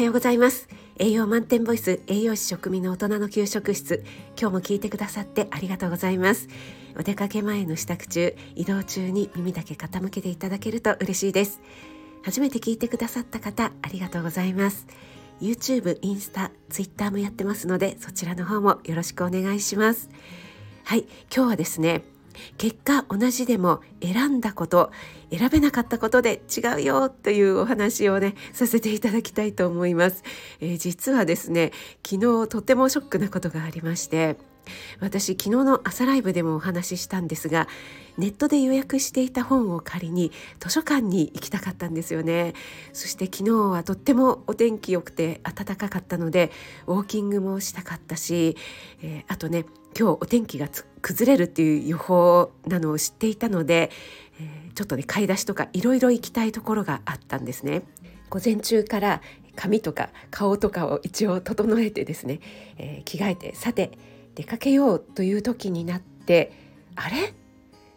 [0.00, 0.66] はようございます。
[0.98, 4.02] 栄養満点ボイス栄養士食味の大人の給食室。
[4.34, 6.48] 今日も聞いてくださってありがとうございます。
[6.98, 11.60] お出かけ前の支度中移動中に耳だけ傾けていただけると嬉しいです。
[12.22, 14.86] 初めて聞いてくださった方ありがとうございます。
[15.38, 20.08] YouTube、インスタ、Twitter もやってますのでそちらの方もよろしくお願いします。
[20.84, 22.04] はい今日はですね
[22.58, 24.90] 結果同じでも選んだこと
[25.30, 30.22] 選べなかったことで違うよというお話をねさせていただきたいと思います、
[30.60, 31.72] えー、実はですね
[32.06, 34.36] 昨日とてもショックなことがありまして
[35.00, 37.68] 私昨日の朝ライブでもお話ししたんですが
[38.18, 42.54] ネットで予約していた本を借りに図書館に行きたかったんですよね
[42.92, 46.50] そして昨日はとってもお天気良くて暖かかったので
[46.86, 48.56] ウォーキングもしたかったし、
[49.02, 49.64] えー、あとね
[49.98, 50.68] 今日お天気が
[51.02, 53.90] 崩れるっていう予報なのを知っていたので、
[54.40, 57.82] えー、ちょっとね買い出しとかいろいろ行きたいところがあったんですね。
[58.28, 59.20] 午前中から
[59.56, 62.40] 髪とか顔とかを一応整えてですね、
[62.78, 63.98] えー、着替えてさて
[64.34, 66.52] 出かけようという時になって
[66.96, 67.34] あれ？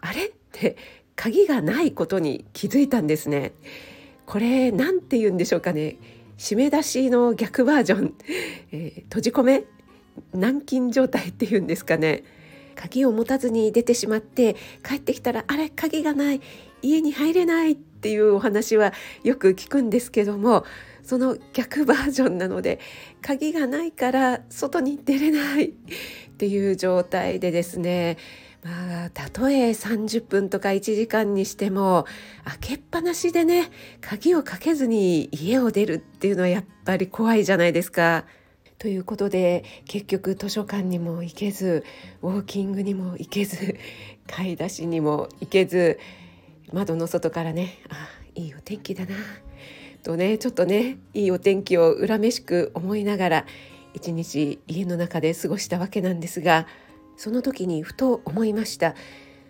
[0.00, 0.26] あれ？
[0.26, 0.76] って
[1.16, 3.52] 鍵がないことに気づいたんですね。
[4.26, 5.96] これ何て言うんでしょうかね。
[6.38, 8.14] 締め出しの逆バージョン、
[8.72, 9.64] えー、閉じ込め？
[10.32, 12.24] 軟禁状態っていうんですかね。
[12.74, 15.70] 鍵を持たずに出てしまって帰ってきたらあれ？
[15.70, 16.40] 鍵がない。
[16.82, 17.78] 家に入れない。
[18.04, 20.66] っていうお話はよく聞くんですけども
[21.02, 22.78] その逆バージョンなので
[23.22, 25.72] 鍵がないから外に出れないっ
[26.36, 28.18] ていう状態でですね
[28.62, 32.06] まあ、たとえ30分とか1時間にしても
[32.44, 38.24] 開けっぱなしでね鍵をかけずに家を出るっていうのはやっぱり怖いじゃないですか。
[38.78, 41.84] ということで結局図書館にも行けず
[42.22, 43.76] ウォーキングにも行けず
[44.26, 45.98] 買い出しにも行けず
[46.72, 47.78] 窓の外からね。
[47.88, 49.14] あいいお天気だな。
[50.02, 53.46] とねちょっとねいいお天気を恨めしく思いながら
[53.94, 56.66] 一日家の中で過ごしたわけなんですが
[57.16, 58.94] その時にふと思いました。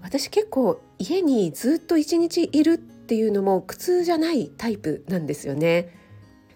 [0.00, 5.92] 私結構家にずっと一日いるっていうのも苦痛じゃないタイプなんですよね。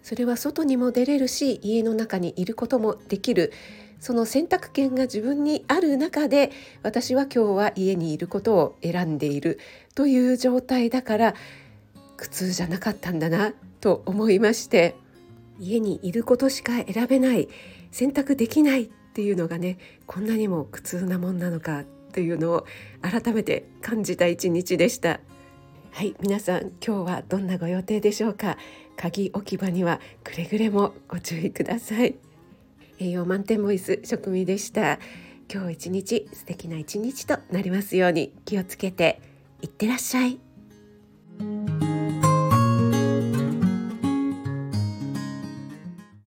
[0.02, 3.52] それは外にも出れるし家の中にいることもできる。
[4.02, 6.50] その選択権が自分にある中で
[6.82, 9.60] 私は今日は家にいることを選んでいる
[9.94, 11.34] という状態だから
[12.16, 14.96] 苦痛じゃなかったんだなと思いまして
[15.60, 17.48] 家にいることしか選べない
[17.92, 22.66] 選択できないっていうのがねこんなにも苦痛なもんなのかというのを
[23.02, 25.20] 改めて感じた一日でした。
[25.92, 28.56] はい皆さん今日はどんなご予定でしょうか？
[28.96, 32.16] 鍵置き場にはくれぐれもご注意ください
[33.02, 35.00] 栄養満点ボイス食味でした。
[35.52, 39.20] 今日一日素敵な一日となりますように気をつけて
[39.60, 40.41] いってらっしゃい。